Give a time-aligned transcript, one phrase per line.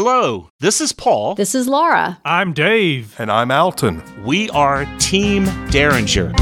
[0.00, 1.34] Hello, this is Paul.
[1.34, 2.20] This is Laura.
[2.24, 3.18] I'm Dave.
[3.18, 4.00] And I'm Alton.
[4.24, 6.32] We are Team Derringer.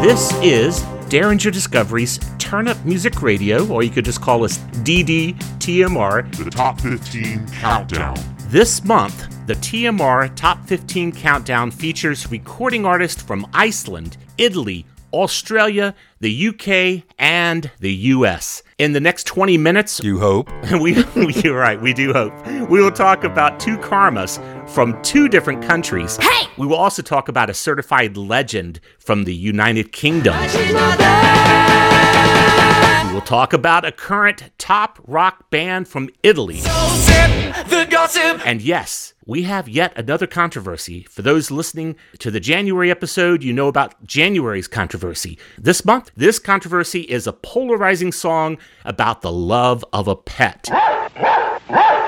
[0.00, 6.34] This is Derringer Discovery's Turnip Music Radio, or you could just call us DDTMR.
[6.42, 8.16] The Top 15 Countdown.
[8.46, 16.48] This month, the TMR Top 15 Countdown features recording artists from Iceland, Italy, Australia, the
[16.48, 18.62] UK, and the US.
[18.80, 20.48] In the next 20 minutes, you hope.
[20.80, 20.94] we,
[21.44, 22.32] you're right, we do hope.
[22.46, 26.16] We will talk about two karmas from two different countries.
[26.16, 26.48] Hey!
[26.56, 30.34] We will also talk about a certified legend from the United Kingdom.
[33.06, 36.62] We will talk about a current top rock band from Italy.
[38.46, 41.06] And yes, we have yet another controversy.
[41.08, 45.38] For those listening to the January episode, you know about January's controversy.
[45.56, 50.68] This month, this controversy is a polarizing song about the love of a pet.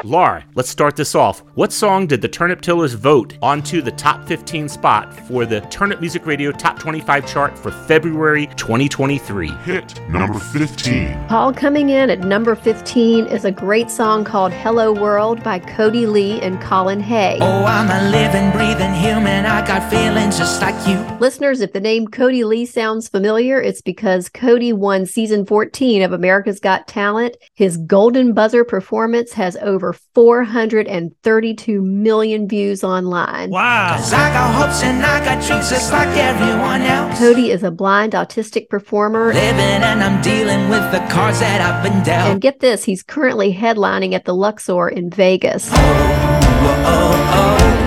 [0.05, 1.45] Laura, let's start this off.
[1.55, 6.01] What song did the Turnip Tillers vote onto the top 15 spot for the Turnip
[6.01, 9.49] Music Radio Top 25 chart for February 2023?
[9.65, 11.29] Hit number 15.
[11.29, 16.11] Paul coming in at number 15 is a great song called Hello World by Kodi
[16.11, 17.39] Lee and Colin Hay.
[17.41, 19.47] Oh, I'm a living, breathing human.
[19.47, 20.99] I got feelings just like you.
[21.19, 26.13] Listeners, if the name Kodi Lee sounds familiar, it's because Kodi won season 14 of
[26.13, 27.37] America's Got Talent.
[27.55, 33.49] His golden buzzer performance has over 432 million views online.
[33.49, 33.97] Wow.
[33.97, 37.19] I got hopes and I got dreams just like everyone else.
[37.19, 39.33] Kodi is a blind autistic performer.
[39.33, 42.33] Living and I'm dealing with the cards that I've been dealt.
[42.33, 45.71] And get this, he's currently headlining at the Luxor in Vegas.
[45.71, 47.17] Oh, oh, oh.
[47.35, 47.83] oh.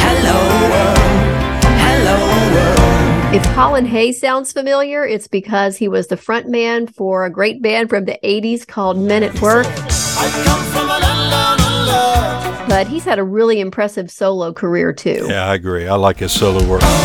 [0.00, 0.38] Hello
[0.70, 0.98] world.
[1.76, 2.87] Hello world.
[3.30, 7.60] If Colin Hay sounds familiar, it's because he was the front man for a great
[7.60, 9.66] band from the 80s called Men at Work.
[12.66, 15.26] But he's had a really impressive solo career too.
[15.28, 15.86] Yeah, I agree.
[15.86, 16.80] I like his solo work.
[16.82, 16.96] I'm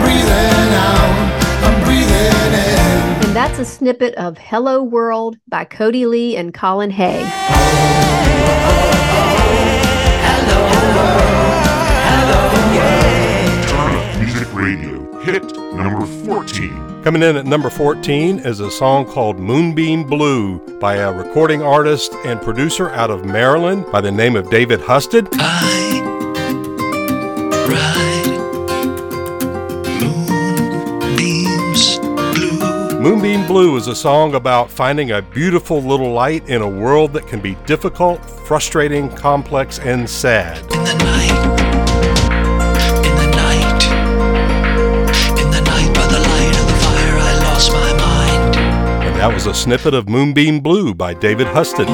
[0.00, 3.26] breathing out, I'm breathing in.
[3.26, 7.30] And that's a snippet of Hello World by Kodi Lee and Colin Hay.
[12.18, 13.15] Turnip Music
[14.56, 15.20] Radio.
[15.20, 17.02] Hit number 14.
[17.02, 22.14] Coming in at number 14 is a song called Moonbeam Blue by a recording artist
[22.24, 25.28] and producer out of Maryland by the name of David Husted.
[25.34, 26.00] I
[27.68, 28.38] ride
[30.00, 32.98] moonbeams blue.
[32.98, 37.26] Moonbeam Blue is a song about finding a beautiful little light in a world that
[37.26, 41.05] can be difficult, frustrating, complex, and sad.
[49.18, 51.86] That was a snippet of Moonbeam Blue by David Husted.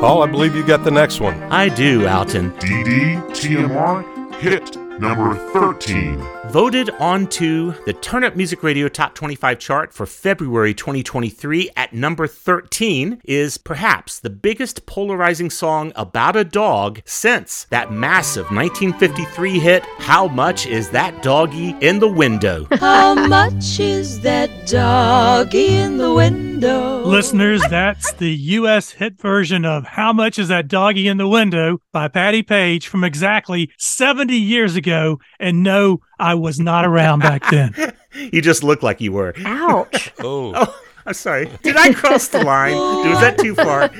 [0.00, 1.40] Paul, I believe you got the next one.
[1.44, 2.50] I do, Alton.
[2.52, 4.34] DDTMR.
[4.36, 6.18] Hit number 13.
[6.50, 13.22] Voted onto the Turnip Music Radio Top 25 chart for February 2023 at number 13
[13.24, 20.28] is perhaps the biggest polarizing song about a dog since that massive 1953 hit, How
[20.28, 22.66] Much Is That Doggy in the Window?
[22.72, 27.02] How much is that doggy in the window?
[27.04, 28.90] Listeners, that's the U.S.
[28.90, 33.04] hit version of How Much Is That Doggy in the Window by Patti Page from
[33.04, 34.81] exactly 70 years ago.
[34.82, 37.74] Go and no, I was not around back then.
[38.14, 39.34] you just look like you were.
[39.44, 40.12] Ouch.
[40.20, 40.52] Oh.
[40.54, 41.50] Oh, I'm sorry.
[41.62, 42.76] Did I cross the line?
[42.76, 43.90] Was that too far?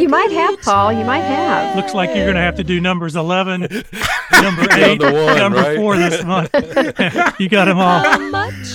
[0.00, 0.92] You might have, Paul.
[0.92, 1.76] You might have.
[1.76, 3.60] Looks like you're going to have to do numbers 11,
[4.32, 5.76] number 8, one, number right?
[5.76, 6.50] 4 this month.
[7.38, 8.02] you got them all.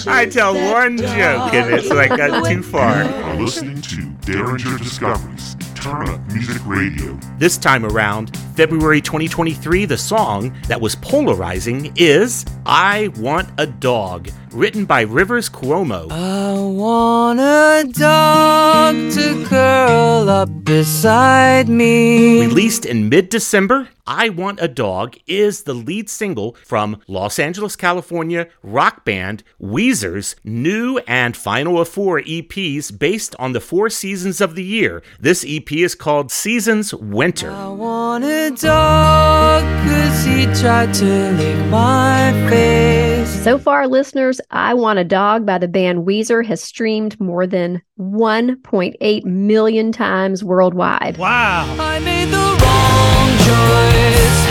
[0.08, 3.04] I tell one joke and it's like got too far.
[3.04, 5.56] Are listening to Derringer Discoveries.
[5.82, 7.18] Music Radio.
[7.40, 14.30] This time around, February 2023, the song that was polarizing is I Want a Dog,
[14.54, 16.12] written by Rivers Cuomo.
[16.12, 22.42] I want a dog to curl up beside me.
[22.42, 27.76] Released in mid December, I Want a Dog is the lead single from Los Angeles,
[27.76, 34.42] California rock band Weezer's new and final of four EPs based on the four seasons
[34.42, 35.02] of the year.
[35.20, 37.52] This EP is called Seasons Winter.
[37.52, 43.01] I want a dog cause he tried to lick my face.
[43.44, 43.62] So mm.
[43.64, 49.26] far, listeners, I Want a Dog by the band Weezer has streamed more than 1.8
[49.26, 51.18] million times worldwide.
[51.18, 51.66] Wow.
[51.80, 54.46] I made the wrong choice.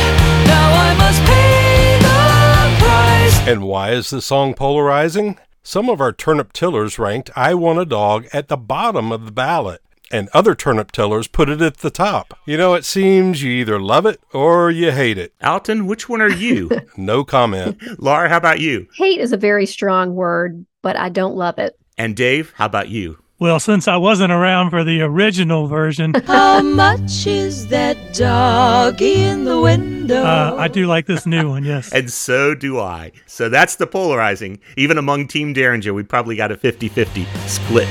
[0.49, 3.49] Now I must pay the price.
[3.49, 5.39] And why is the song polarizing?
[5.63, 9.31] Some of our turnip tillers ranked I Want a Dog at the bottom of the
[9.31, 12.39] ballot, and other turnip tillers put it at the top.
[12.47, 15.33] You know, it seems you either love it or you hate it.
[15.43, 16.71] Alton, which one are you?
[16.97, 17.81] No comment.
[17.99, 18.87] Laura, how about you?
[18.97, 21.79] Hate is a very strong word, but I don't love it.
[21.97, 23.19] And Dave, how about you?
[23.39, 29.45] Well, since I wasn't around for the original version, How much is that doggy in
[29.45, 30.23] the window?
[30.23, 31.65] uh, I do like this new one.
[31.65, 31.91] Yes.
[31.93, 33.13] And so do I.
[33.27, 34.61] So that's the polarizing.
[34.77, 37.89] Even among Team Derringer, we probably got a 50 50 split.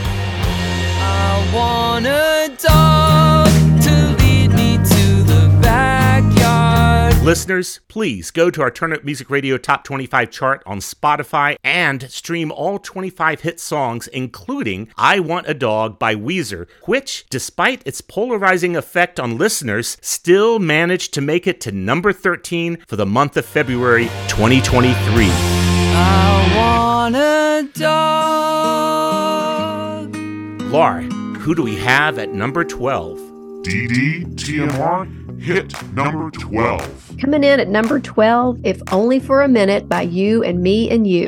[1.21, 3.48] I want a dog
[3.83, 7.16] to lead me to the backyard.
[7.24, 12.51] Listeners, please go to our Turnip Music Radio Top 25 chart on Spotify and stream
[12.51, 18.77] all 25 hit songs, including I Want a Dog by Weezer, which, despite its polarizing
[18.77, 23.45] effect on listeners, still managed to make it to number 13 for the month of
[23.45, 24.95] February 2023.
[25.92, 29.38] I want a dog.
[30.69, 33.18] Laura, who do we have at number 12?
[33.63, 37.18] DD TMR hit number 12.
[37.19, 41.07] Coming in at number 12, If Only for a Minute by You and Me and
[41.07, 41.21] You.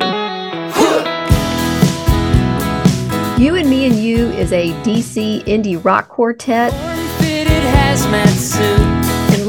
[3.44, 6.72] You and Me and You is a DC indie rock quartet.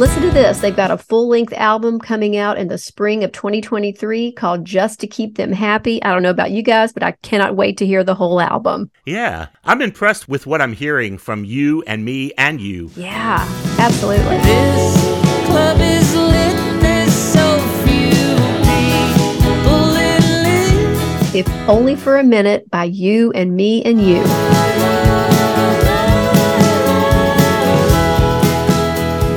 [0.03, 3.31] Listen to this they've got a full length album coming out in the spring of
[3.31, 6.03] 2023 called Just to Keep Them Happy.
[6.03, 8.91] I don't know about you guys, but I cannot wait to hear the whole album.
[9.05, 12.91] Yeah, I'm impressed with what I'm hearing from you and me and you.
[12.97, 13.47] Yeah,
[13.79, 14.39] absolutely.
[14.39, 14.97] This
[15.45, 16.81] club is lit.
[16.81, 18.09] There's so few
[19.39, 21.33] people in lit.
[21.33, 24.21] If Only for a Minute by You and Me and You.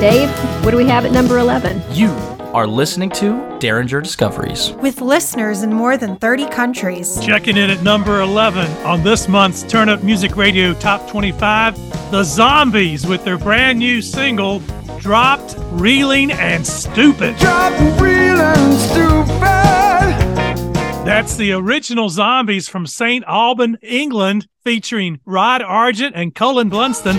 [0.01, 0.29] Dave,
[0.63, 1.81] what do we have at number 11?
[1.91, 2.09] You
[2.53, 4.71] are listening to Derringer Discoveries.
[4.73, 7.19] With listeners in more than 30 countries.
[7.23, 11.75] Checking in at number 11 on this month's Turnip Music Radio Top 25,
[12.11, 14.59] The Zombies with their brand new single,
[14.99, 17.35] Dropped, Reeling, and Stupid.
[21.05, 23.23] That's the original Zombies from St.
[23.25, 27.17] Alban, England, featuring Rod Argent and Colin Blunstone.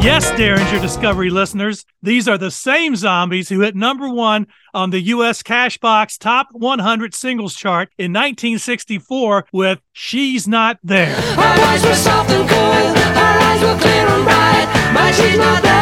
[0.00, 5.00] Yes, Derringer Discovery listeners, these are the same zombies who hit number one on the
[5.00, 5.42] U.S.
[5.42, 11.14] Cashbox Top 100 Singles Chart in 1964 with She's Not There.
[11.14, 12.96] Her eyes were soft and cold.
[12.96, 14.92] Her eyes were clear and bright.
[14.94, 15.74] But she's not there.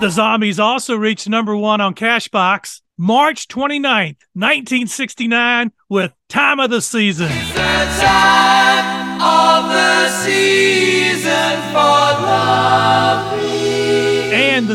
[0.00, 6.80] The Zombies also reached number one on Cashbox March 29th, 1969 with Time of the
[6.80, 7.26] Season.
[7.26, 10.33] The time of the season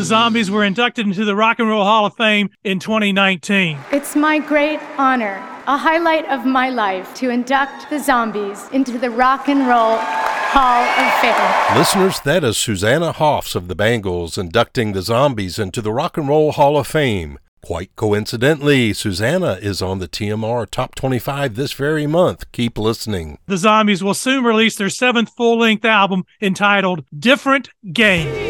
[0.00, 3.78] the Zombies were inducted into the Rock and Roll Hall of Fame in 2019.
[3.92, 9.10] It's my great honor, a highlight of my life, to induct the zombies into the
[9.10, 11.76] Rock and Roll Hall of Fame.
[11.78, 16.26] Listeners, that is Susanna Hoffs of the Bangles inducting the Zombies into the Rock and
[16.26, 17.38] Roll Hall of Fame.
[17.62, 22.50] Quite coincidentally, Susanna is on the TMR Top 25 this very month.
[22.52, 23.36] Keep listening.
[23.48, 28.49] The Zombies will soon release their seventh full length album entitled Different Game.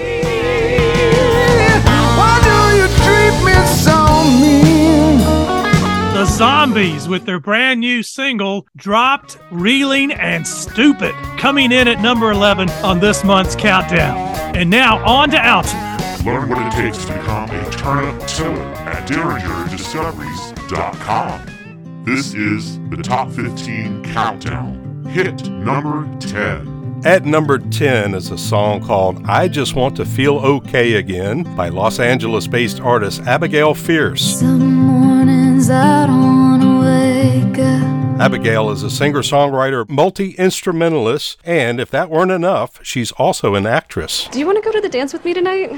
[6.15, 12.31] The Zombies with their brand new single, Dropped, Reeling, and Stupid, coming in at number
[12.31, 14.19] 11 on this month's countdown.
[14.55, 15.79] And now on to Alton.
[16.27, 22.05] Learn what it takes to become a turnip tiller at DerringerDiscoveries.com.
[22.05, 25.06] This is the Top 15 Countdown.
[25.06, 26.80] Hit number 10.
[27.03, 31.71] At number 10 is a song called I Just Want to Feel Okay Again by
[31.71, 34.41] Los Angeles based artist Abigail Fierce.
[34.41, 38.21] Some mornings I don't wake up.
[38.21, 43.65] Abigail is a singer songwriter, multi instrumentalist, and if that weren't enough, she's also an
[43.65, 44.29] actress.
[44.31, 45.71] Do you want to go to the dance with me tonight?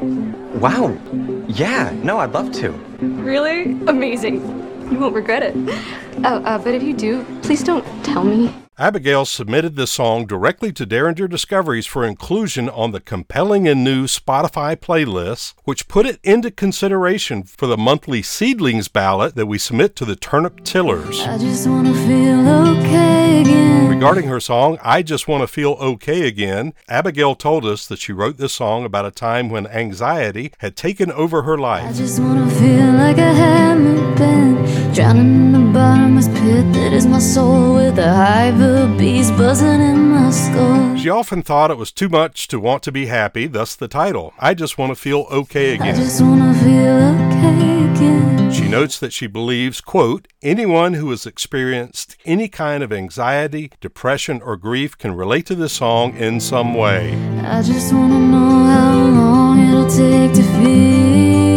[0.00, 0.96] Wow.
[1.46, 2.70] Yeah, no, I'd love to.
[3.00, 3.72] Really?
[3.86, 4.36] Amazing.
[4.90, 5.54] You won't regret it.
[6.24, 8.50] Oh, uh, but if you do, please don't tell me.
[8.78, 14.04] Abigail submitted this song directly to Derringer Discoveries for inclusion on the compelling and new
[14.04, 19.96] Spotify playlist, which put it into consideration for the monthly Seedlings ballot that we submit
[19.96, 21.20] to the Turnip Tillers.
[21.20, 23.70] I just wanna feel okay again.
[23.88, 28.12] Regarding her song, I Just Want to Feel Okay Again, Abigail told us that she
[28.14, 31.96] wrote this song about a time when anxiety had taken over her I life.
[35.00, 40.10] Drowning in the bottomless pit that is my soul with the hive bees buzzing in
[40.10, 40.94] my skull.
[40.96, 44.34] She often thought it was too much to want to be happy, thus the title.
[44.38, 45.94] I just want to feel okay I again.
[45.96, 46.98] just wanna feel
[47.32, 48.52] okay again.
[48.52, 54.42] She notes that she believes, quote, anyone who has experienced any kind of anxiety, depression,
[54.42, 57.14] or grief can relate to this song in some way.
[57.40, 61.49] I just wanna know how long it'll take to feel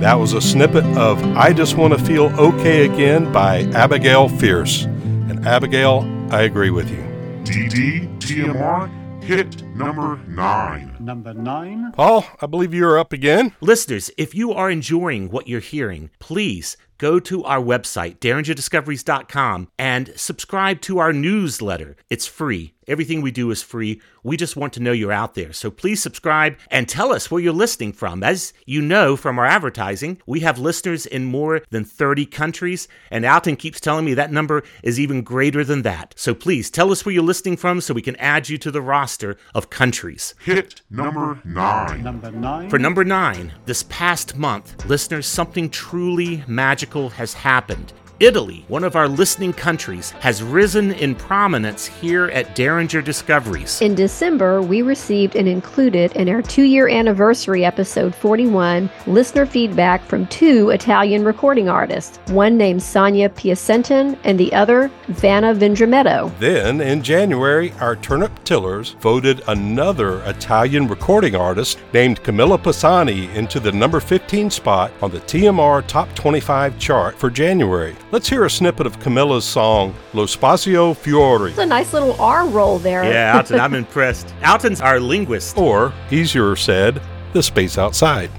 [0.00, 4.84] that was a snippet of I Just Want to Feel Okay Again by Abigail Fierce.
[4.84, 7.02] And Abigail, I agree with you.
[7.44, 10.96] DD TMR hit number nine.
[10.98, 11.92] Number nine.
[11.92, 13.52] Paul, I believe you're up again.
[13.60, 20.12] Listeners, if you are enjoying what you're hearing, please go to our website, derringerdiscoveries.com, and
[20.16, 21.96] subscribe to our newsletter.
[22.10, 22.74] It's free.
[22.90, 24.00] Everything we do is free.
[24.24, 25.52] We just want to know you're out there.
[25.52, 28.24] So please subscribe and tell us where you're listening from.
[28.24, 33.24] As you know from our advertising, we have listeners in more than 30 countries, and
[33.24, 36.14] Alton keeps telling me that number is even greater than that.
[36.16, 38.82] So please tell us where you're listening from so we can add you to the
[38.82, 40.34] roster of countries.
[40.42, 42.02] Hit number nine.
[42.02, 42.70] Number nine.
[42.70, 47.92] For number nine, this past month, listeners, something truly magical has happened.
[48.20, 53.80] Italy, one of our listening countries, has risen in prominence here at Derringer Discoveries.
[53.80, 60.04] In December, we received and included in our two year anniversary episode 41 listener feedback
[60.04, 66.30] from two Italian recording artists, one named Sonia Piacentin and the other Vanna Vendrametto.
[66.38, 73.60] Then, in January, our turnip tillers voted another Italian recording artist named Camilla Pisani into
[73.60, 77.96] the number 15 spot on the TMR Top 25 chart for January.
[78.12, 81.50] Let's hear a snippet of Camilla's song, Lo Spazio Fuori.
[81.50, 83.04] It's a nice little R roll there.
[83.04, 84.34] Yeah, Alton, I'm impressed.
[84.42, 85.56] Alton's our linguist.
[85.56, 87.00] Or, easier said,
[87.34, 88.30] the space outside.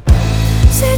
[0.69, 0.97] Se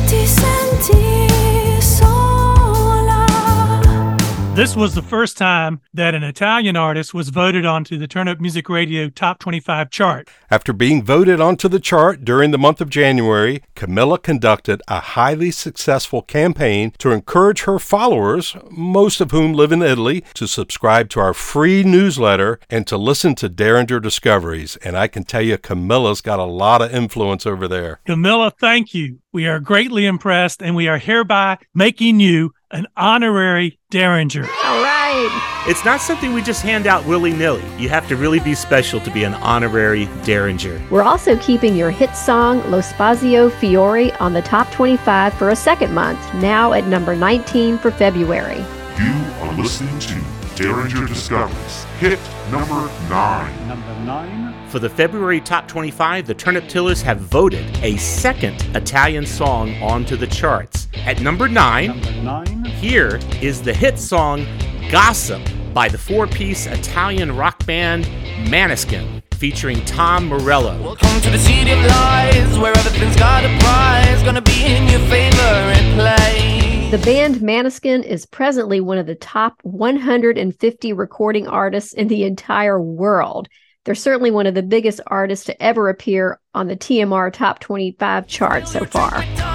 [4.55, 8.69] This was the first time that an Italian artist was voted onto the Turnip Music
[8.69, 10.29] Radio Top 25 chart.
[10.51, 15.50] After being voted onto the chart during the month of January, Camilla conducted a highly
[15.50, 21.19] successful campaign to encourage her followers, most of whom live in Italy, to subscribe to
[21.19, 24.75] our free newsletter and to listen to Derringer Discoveries.
[24.83, 28.01] And I can tell you, Camilla's got a lot of influence over there.
[28.05, 29.17] Camilla, thank you.
[29.31, 34.43] We are greatly impressed, and we are hereby making you an honorary Derringer.
[34.43, 35.63] All right.
[35.67, 37.63] It's not something we just hand out willy nilly.
[37.77, 40.81] You have to really be special to be an honorary Derringer.
[40.89, 45.55] We're also keeping your hit song Lo Spazio Fuori on the top 25 for a
[45.55, 48.65] second month, now at number 19 for February.
[48.99, 50.21] You are listening to
[50.55, 51.83] Derringer Discoveries.
[51.99, 52.19] Hit
[52.51, 53.67] number nine.
[53.67, 54.42] Number nine.
[54.73, 60.15] For the February Top 25, the Turnip Tillers have voted a second Italian song onto
[60.15, 60.87] the charts.
[60.95, 62.65] At number nine, Number nine.
[62.65, 64.47] here is the hit song
[64.89, 68.05] Gossip by the four piece Italian rock band
[68.49, 70.81] Maneskin, featuring Tom Morello.
[70.81, 74.23] Welcome to the city of lies, where everything's got a prize.
[74.23, 76.89] Gonna be in your favorite place.
[76.89, 82.81] The band Maneskin is presently one of the top 150 recording artists in the entire
[82.81, 83.47] world.
[83.85, 88.27] They're certainly one of the biggest artists to ever appear on the TMR Top 25
[88.27, 89.52] chart so far.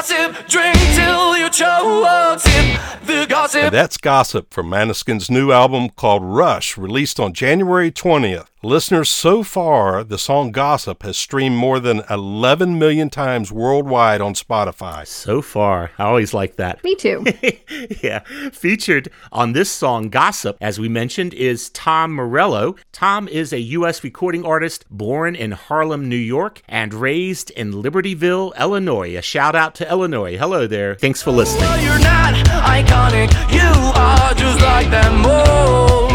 [0.00, 2.40] Gossip, drink till you choke.
[2.40, 3.64] Sip the gossip.
[3.64, 8.46] And that's Gossip from Maneskin's new album called Rush, released on January 20th.
[8.62, 14.34] Listeners, so far, the song Gossip has streamed more than 11 million times worldwide on
[14.34, 15.06] Spotify.
[15.06, 16.84] So far, I always like that.
[16.84, 17.24] Me too.
[18.02, 18.18] yeah.
[18.52, 22.76] Featured on this song, Gossip, as we mentioned, is Tom Morello.
[22.92, 24.04] Tom is a U.S.
[24.04, 29.16] recording artist born in Harlem, New York, and raised in Libertyville, Illinois.
[29.16, 30.36] A shout out to Illinois.
[30.36, 30.94] Hello there.
[30.94, 31.62] Thanks for listening.
[31.62, 33.30] No, you're not iconic.
[33.52, 36.08] You are just like them all.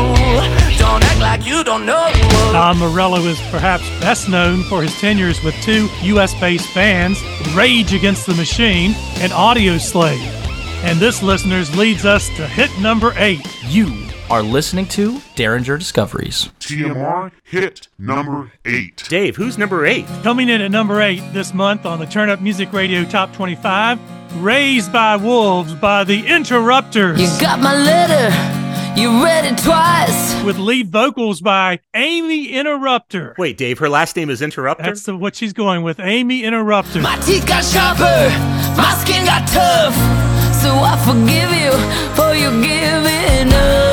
[0.77, 2.09] Don't act like you don't know.
[2.51, 6.33] Tom Morello is perhaps best known for his tenures with two U.S.
[6.39, 7.19] based bands,
[7.53, 10.21] Rage Against the Machine and Audioslave.
[10.83, 13.45] And this, listeners, leads us to hit number eight.
[13.67, 16.49] You are listening to Derringer Discoveries.
[16.59, 19.03] TMR hit number eight.
[19.07, 20.05] Dave, who's number eight?
[20.23, 23.99] Coming in at number eight this month on the Turnip Music Radio Top 25,
[24.43, 27.21] Raised by Wolves by the Interrupters.
[27.21, 28.33] You got my letter.
[28.99, 30.43] You read it twice.
[30.43, 33.35] With lead vocals by Amy Interrupter.
[33.37, 34.83] Wait, Dave, her last name is Interrupter?
[34.83, 37.01] That's the, what she's going with, Amy Interrupter.
[37.01, 38.29] My teeth got sharper.
[38.75, 39.93] My skin got tough.
[40.61, 41.71] So I forgive you
[42.15, 43.84] for you giving up.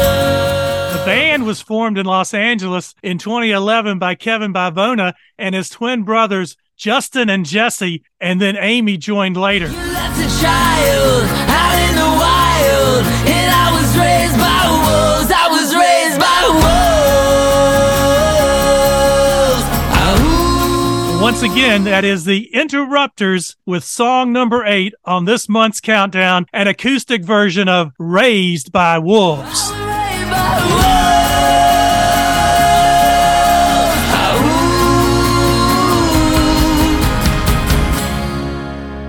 [1.12, 6.04] The band was formed in Los Angeles in 2011 by Kevin Bivona and his twin
[6.04, 9.68] brothers, Justin and Jesse, and then Amy joined later.
[9.68, 13.04] Left a child out in the wild.
[13.28, 15.30] And I was raised by wolves.
[15.30, 16.48] I was raised by
[21.12, 21.22] wolves.
[21.22, 26.68] Once again, that is the Interrupters with song number eight on this month's countdown, an
[26.68, 29.72] acoustic version of Raised by Wolves.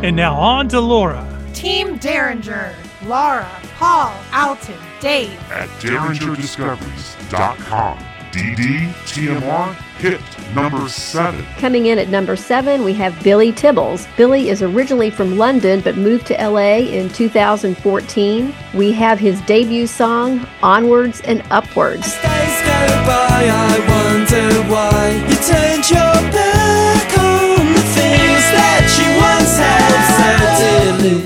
[0.03, 1.25] And now on to Laura.
[1.53, 5.39] Team Derringer, Laura, Paul, Alton, Dave.
[5.49, 7.97] At DerringerDiscoveries.com.
[8.33, 10.19] DD TMR hit
[10.53, 11.45] number seven.
[11.57, 14.05] Coming in at number seven, we have Billy Tibbles.
[14.17, 18.53] Billy is originally from London but moved to LA in 2014.
[18.73, 22.13] We have his debut song, Onwards and Upwards.
[22.15, 26.02] Days go by, I wonder why you turned your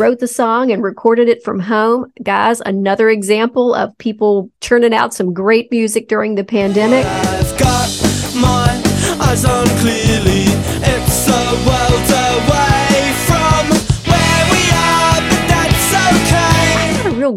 [0.07, 2.09] wrote the song and recorded it from home.
[2.23, 7.03] Guys, another example of people churning out some great music during the pandemic.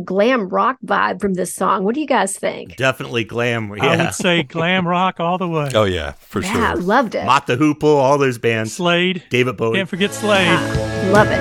[0.05, 1.85] Glam rock vibe from this song.
[1.85, 2.77] What do you guys think?
[2.77, 3.73] Definitely glam.
[3.81, 5.71] I would say glam rock all the way.
[5.75, 6.83] Oh yeah, for Yeah, I sure.
[6.83, 7.25] loved it.
[7.25, 8.73] Mott the Hoople, all those bands.
[8.75, 9.23] Slade.
[9.31, 9.77] David Bowie.
[9.77, 10.47] Can't forget Slade.
[10.49, 11.41] Ah, love it.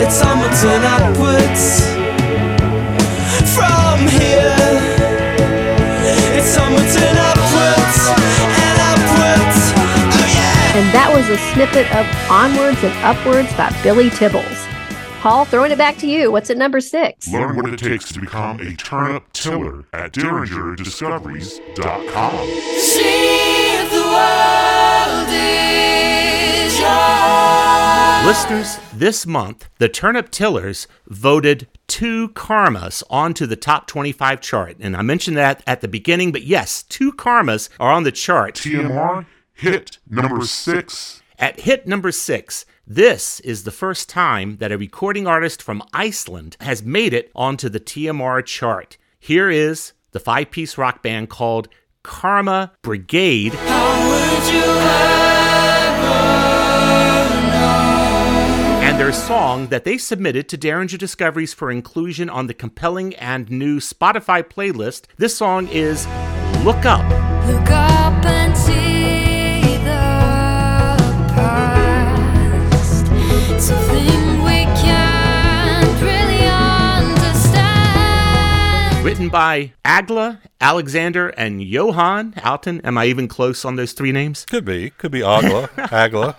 [0.00, 1.82] It's Hamilton upwards
[3.54, 4.54] from here.
[6.38, 9.58] It's Hamilton upwards and upwards.
[10.14, 10.78] Oh yeah.
[10.78, 14.67] And that was a snippet of Onwards and Upwards by Billy Tibbles.
[15.20, 16.30] Paul, throwing it back to you.
[16.30, 17.26] What's at number six?
[17.32, 22.46] Learn what it takes to become a turnip tiller at DerringerDiscoveries.com.
[22.78, 28.26] See if the world is yours.
[28.26, 34.76] Listeners, this month, the Turnip Tillers voted two karmas onto the top 25 chart.
[34.78, 38.54] And I mentioned that at the beginning, but yes, two karmas are on the chart.
[38.54, 41.22] TMR hit number six.
[41.40, 46.56] At hit number six, this is the first time that a recording artist from Iceland
[46.60, 48.96] has made it onto the TMR chart.
[49.20, 51.68] Here is the five piece rock band called
[52.02, 53.54] Karma Brigade.
[58.88, 63.50] and their song that they submitted to Derringer Discoveries for inclusion on the compelling and
[63.50, 65.04] new Spotify playlist.
[65.18, 66.06] This song is
[66.64, 67.04] Look Up.
[67.46, 68.24] Look up
[79.28, 82.80] Written by Agla, Alexander, and Johan Alton.
[82.80, 84.46] Am I even close on those three names?
[84.46, 86.34] Could be, could be Agla, Agla.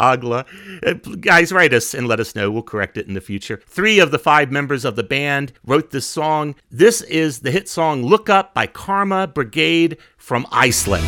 [0.00, 0.44] Agla.
[0.84, 2.50] Uh, guys, write us and let us know.
[2.50, 3.60] We'll correct it in the future.
[3.64, 6.56] Three of the five members of the band wrote this song.
[6.68, 11.06] This is the hit song Look Up by Karma Brigade from Iceland.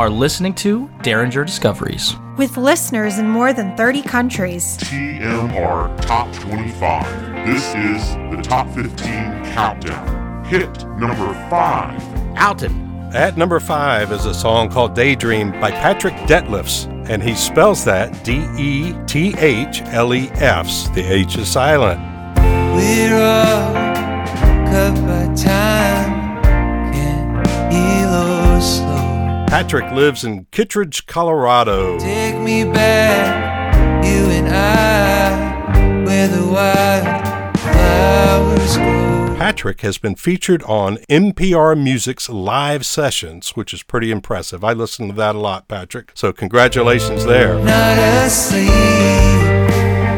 [0.00, 2.14] Are listening to Derringer Discoveries.
[2.38, 4.78] With listeners in more than 30 countries.
[4.78, 7.46] TMR Top 25.
[7.46, 8.96] This is the Top 15
[9.52, 10.42] Countdown.
[10.46, 12.02] Hit number five.
[12.38, 13.10] Alton.
[13.12, 18.24] At number five is a song called Daydream by Patrick Dethlefs, and he spells that
[18.24, 20.88] D E T H L E Fs.
[20.94, 22.00] The H is silent.
[22.74, 23.74] We're all
[24.64, 25.99] cut by time,
[29.50, 31.98] Patrick lives in Kittredge, Colorado.
[31.98, 39.36] Take me back, you and I, where the wild flowers grow.
[39.36, 44.62] Patrick has been featured on NPR Music's live sessions, which is pretty impressive.
[44.62, 46.12] I listen to that a lot, Patrick.
[46.14, 47.58] So, congratulations there.
[47.58, 48.68] Not asleep.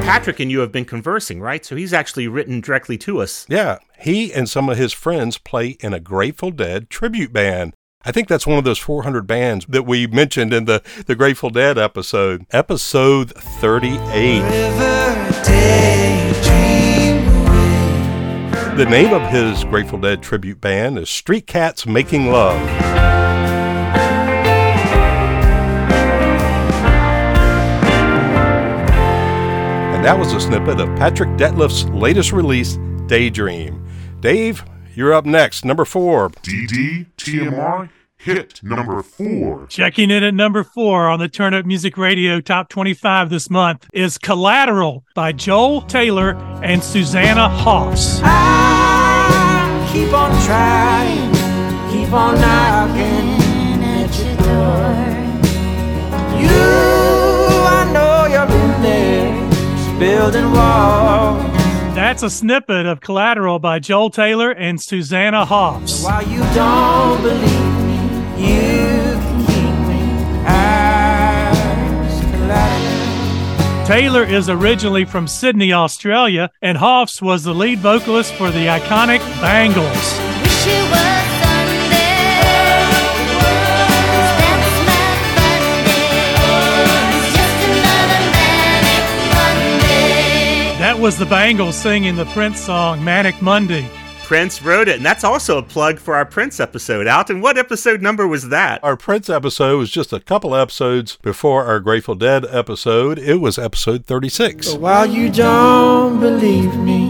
[0.04, 1.64] Patrick and you have been conversing, right?
[1.64, 3.46] So he's actually written directly to us.
[3.48, 7.72] Yeah, he and some of his friends play in a Grateful Dead tribute band.
[8.04, 11.50] I think that's one of those 400 bands that we mentioned in the, the Grateful
[11.50, 14.42] Dead episode, episode 38.
[14.42, 18.76] River daydream away.
[18.76, 22.58] The name of his Grateful Dead tribute band is Street Cats Making Love.
[29.94, 33.86] And that was a snippet of Patrick Dethlef's latest release, Daydream.
[34.18, 36.30] Dave, you're up next, number four.
[36.30, 39.66] DD TMR hit number four.
[39.66, 44.16] Checking in at number four on the Turnip Music Radio Top 25 this month is
[44.18, 48.20] Collateral by Joel Taylor and Susanna Hoffs.
[48.22, 51.32] I keep on trying,
[51.90, 54.92] keep on knocking at your door.
[56.40, 56.62] You,
[57.66, 61.51] I know you're in there, building walls.
[62.02, 66.02] That's a snippet of Collateral by Joel Taylor and Susanna Hoffs.
[66.02, 67.94] While you don't believe me,
[68.42, 68.58] you
[69.20, 73.86] can keep me as collateral.
[73.86, 79.20] Taylor is originally from Sydney, Australia, and Hoffs was the lead vocalist for the iconic
[79.40, 80.18] Bangles.
[91.02, 93.90] Was the Bangles singing the Prince song Manic Monday.
[94.22, 97.08] Prince wrote it, and that's also a plug for our Prince episode.
[97.08, 98.84] Alton, what episode number was that?
[98.84, 103.18] Our Prince episode was just a couple episodes before our Grateful Dead episode.
[103.18, 104.74] It was episode 36.
[104.74, 107.06] But while you don't believe me,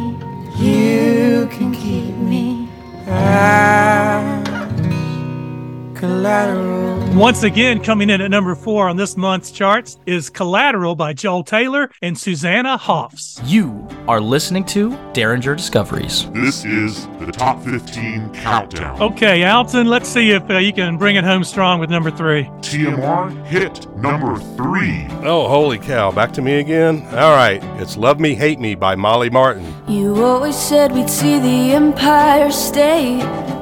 [0.56, 2.70] you can keep me
[3.06, 4.48] as
[5.98, 6.91] collateral.
[7.14, 11.44] Once again, coming in at number four on this month's charts is Collateral by Joel
[11.44, 13.38] Taylor and Susanna Hoffs.
[13.44, 16.30] You are listening to Derringer Discoveries.
[16.30, 18.98] This is the Top 15 Countdown.
[19.02, 22.44] Okay, Alton, let's see if uh, you can bring it home strong with number three.
[22.62, 25.06] TMR hit number three.
[25.22, 26.10] Oh, holy cow.
[26.12, 27.02] Back to me again?
[27.08, 27.62] All right.
[27.78, 29.70] It's Love Me, Hate Me by Molly Martin.
[29.86, 33.61] You always said we'd see the Empire State.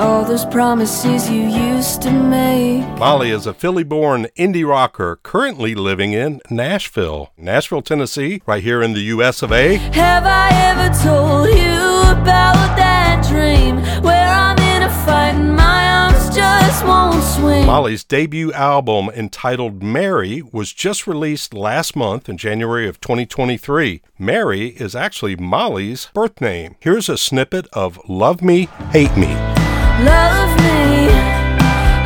[0.00, 2.88] All those promises you used to make.
[2.98, 8.82] Molly is a Philly born indie rocker currently living in Nashville, Nashville, Tennessee, right here
[8.82, 9.76] in the US of A.
[9.76, 15.86] Have I ever told you about that dream where I'm in a fight and my
[15.86, 17.66] arms just won't swing?
[17.66, 24.00] Molly's debut album entitled Mary was just released last month in January of 2023.
[24.18, 26.76] Mary is actually Molly's birth name.
[26.80, 29.59] Here's a snippet of Love Me, Hate Me.
[30.04, 31.08] Love me,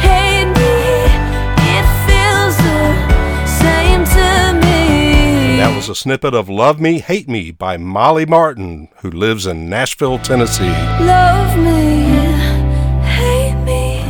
[0.00, 0.74] hate me,
[1.76, 5.56] it feels the same to me.
[5.58, 9.68] That was a snippet of Love Me, Hate Me by Molly Martin, who lives in
[9.70, 10.64] Nashville, Tennessee.
[10.64, 12.06] Love me,
[13.04, 14.00] hate me,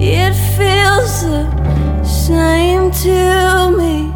[0.00, 4.10] it feels the same to me.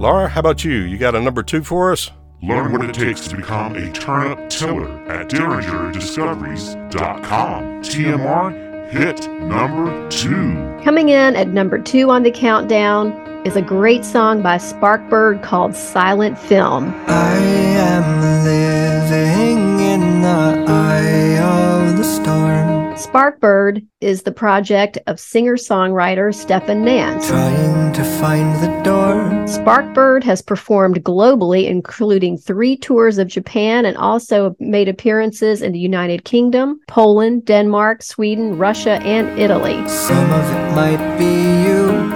[0.00, 0.72] Laura, how about you?
[0.72, 2.10] You got a number two for us?
[2.42, 7.82] Learn what it takes to become a turnip tiller at DerringerDiscoveries.com.
[7.82, 10.52] TMR hit number two.
[10.84, 13.12] Coming in at number two on the countdown
[13.46, 16.92] is a great song by Sparkbird called Silent Film.
[17.06, 22.75] I am living in the eye of the storm.
[22.96, 27.28] Sparkbird is the project of singer songwriter Stefan Nance.
[27.28, 29.14] Trying to find the door.
[29.46, 35.78] Sparkbird has performed globally, including three tours of Japan and also made appearances in the
[35.78, 39.86] United Kingdom, Poland, Denmark, Sweden, Russia, and Italy.
[39.88, 41.45] Some of it might be.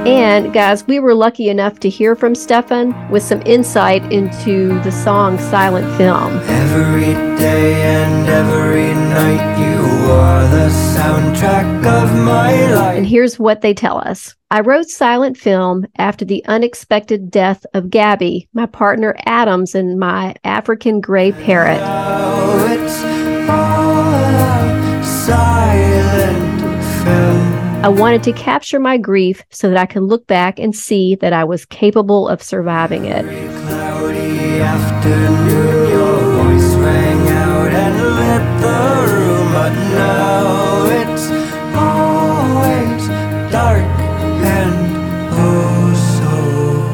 [0.07, 4.91] And guys, we were lucky enough to hear from Stefan with some insight into the
[4.91, 6.39] song Silent Film.
[6.49, 12.97] Every day and every night you are the soundtrack of my life.
[12.97, 14.35] And here's what they tell us.
[14.51, 20.35] I wrote Silent Film after the unexpected death of Gabby, my partner Adams, and my
[20.45, 21.79] African gray parrot.
[27.83, 31.33] I wanted to capture my grief so that I could look back and see that
[31.33, 33.25] I was capable of surviving it.
[33.25, 41.31] Cloudy afternoon, your voice rang out and lit the room, but now it's
[41.75, 43.09] always
[43.51, 43.83] dark
[44.45, 44.75] and
[45.33, 46.33] oh so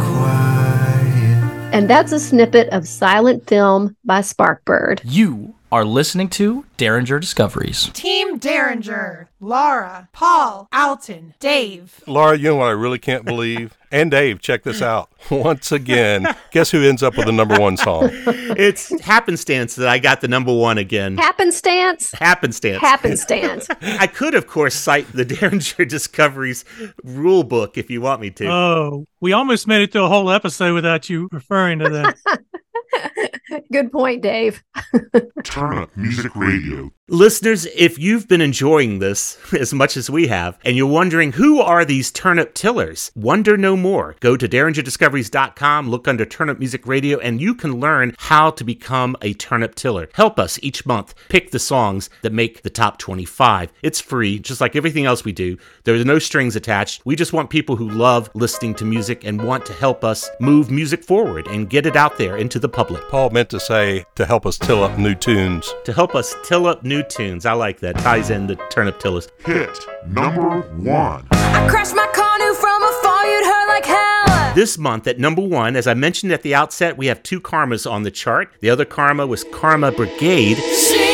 [0.06, 1.74] quiet.
[1.74, 5.00] And that's a snippet of Silent Film by Sparkbird.
[5.02, 7.90] You are listening to Derringer Discoveries.
[7.90, 12.02] Team Derringer, Laura, Paul, Alton, Dave.
[12.06, 13.76] Laura, you know what I really can't believe?
[13.92, 15.10] And Dave, check this out.
[15.30, 18.10] Once again, guess who ends up with the number one song?
[18.12, 21.16] It's happenstance that I got the number one again.
[21.16, 22.10] Happenstance?
[22.12, 22.80] Happenstance.
[22.80, 23.68] Happenstance.
[23.80, 26.64] I could, of course, cite the Derringer Discoveries
[27.04, 28.48] rule book if you want me to.
[28.48, 32.16] Oh, we almost made it through a whole episode without you referring to that.
[33.72, 34.62] Good point, Dave.
[35.44, 36.92] Turnip Music Radio.
[37.08, 41.60] Listeners, if you've been enjoying this as much as we have, and you're wondering who
[41.60, 44.16] are these turnip tillers, wonder no more.
[44.18, 49.14] Go to derringerdiscoveries.com, look under Turnip Music Radio, and you can learn how to become
[49.22, 50.08] a turnip tiller.
[50.14, 53.72] Help us each month pick the songs that make the top 25.
[53.82, 55.58] It's free, just like everything else we do.
[55.84, 57.02] There are no strings attached.
[57.04, 60.72] We just want people who love listening to music and want to help us move
[60.72, 63.08] music forward and get it out there into the public.
[63.10, 65.72] Paul meant to say to help us till up new tunes.
[65.84, 67.44] To help us till up new new tunes.
[67.44, 67.98] I like that.
[67.98, 69.28] Ties in the turnip tillers.
[69.44, 71.26] Hit number one.
[71.32, 74.54] I crashed my car new from afar, you'd hurt like hell.
[74.54, 77.90] This month at number one, as I mentioned at the outset, we have two karmas
[77.90, 78.50] on the chart.
[78.60, 80.56] The other karma was Karma Brigade.
[80.56, 81.05] See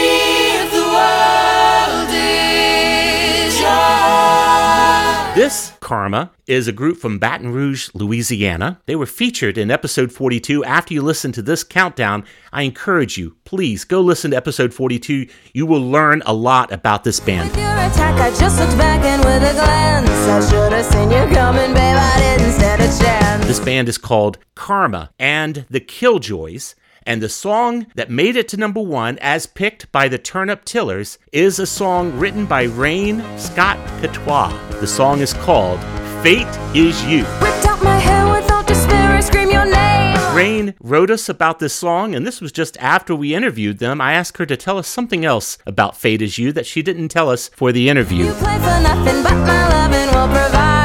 [5.35, 8.83] This Karma is a group from Baton Rouge, Louisiana.
[8.85, 10.63] They were featured in episode 42.
[10.63, 15.27] After you listen to this countdown, I encourage you, please go listen to episode 42.
[15.55, 17.49] You will learn a lot about this band.
[17.57, 21.35] Your attack, I just looked back and with a glance, I should have seen you
[21.35, 21.97] coming, babe.
[21.97, 23.47] I didn't stand a chance.
[23.47, 26.75] This band is called Karma and the Killjoys.
[27.05, 31.19] And the song that made it to number one, as picked by the Turnip Tillers,
[31.33, 34.53] is a song written by Rain Scott Catois.
[34.81, 35.81] The song is called
[36.23, 37.25] Fate Is You.
[37.41, 40.17] Ripped out my hair without despair, I scream your name.
[40.37, 44.01] Rain wrote us about this song, and this was just after we interviewed them.
[44.01, 47.09] I asked her to tell us something else about Fate Is You that she didn't
[47.09, 48.33] tell us for the interview.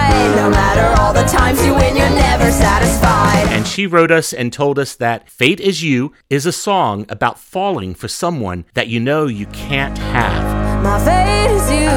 [0.08, 0.36] You play for nothing, but my loving will provide.
[0.36, 3.48] No matter all the times you win, you're never satisfied.
[3.52, 7.40] And she wrote us and told us that Fate Is You is a song about
[7.40, 10.84] falling for someone that you know you can't have.
[10.84, 11.90] My fate is you.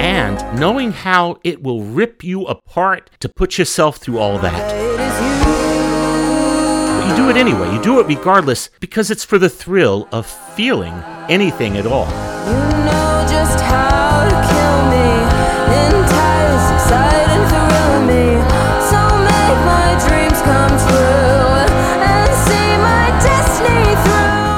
[0.00, 4.70] And knowing how it will rip you apart to put yourself through all that.
[4.70, 5.38] Fate you.
[7.00, 7.72] But you do it anyway.
[7.74, 10.94] You do it regardless because it's for the thrill of feeling
[11.28, 12.06] anything at all.
[12.06, 13.97] You know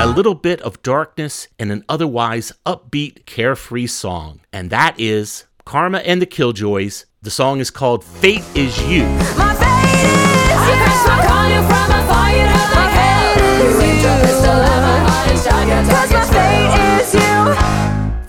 [0.02, 4.40] A little bit of darkness in an otherwise upbeat, carefree song.
[4.52, 7.04] And that is Karma and the Killjoys.
[7.22, 9.04] The song is called Fate Is You.
[9.36, 9.50] My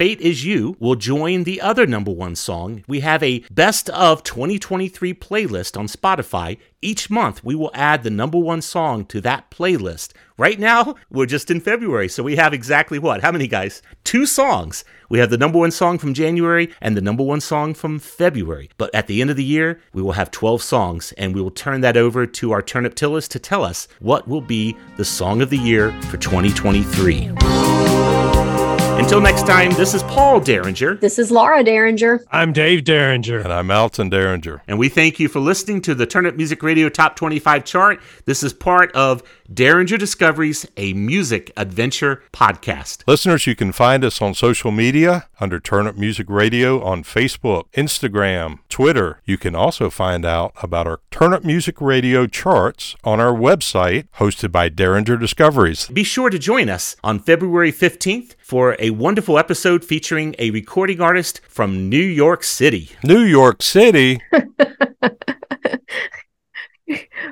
[0.02, 2.84] Fate Is You will join the other number one song.
[2.88, 6.58] We have a best of 2023 playlist on Spotify.
[6.82, 10.14] Each month, we will add the number one song to that playlist.
[10.40, 13.22] Right now, we're just in February, so we have exactly what?
[13.22, 13.84] How many guys?
[14.04, 14.84] Two songs.
[15.08, 18.72] We have the number one song from January and the number one song from February.
[18.80, 21.52] But at the end of the year, we will have 12 songs, and we will
[21.52, 25.44] turn that over to our turnip tillers to tell us what will be the song
[25.44, 28.71] of the year for 2023.
[29.02, 30.94] Until next time, this is Paul Derringer.
[30.94, 32.24] This is Laura Derringer.
[32.32, 33.40] I'm Dave Derringer.
[33.40, 34.62] And I'm Alton Derringer.
[34.68, 38.00] And we thank you for listening to the Turnip Music Radio Top 25 chart.
[38.26, 43.04] This is part of Derringer Discoveries, a music adventure podcast.
[43.08, 48.60] Listeners, you can find us on social media under Turnip Music Radio on Facebook, Instagram,
[48.70, 49.20] Twitter.
[49.26, 54.52] You can also find out about our Turnip Music Radio charts on our website, hosted
[54.52, 55.88] by Derringer Discoveries.
[55.88, 61.00] Be sure to join us on February 15th for a wonderful episode featuring a recording
[61.00, 62.90] artist from New York City.
[63.02, 64.22] New York City.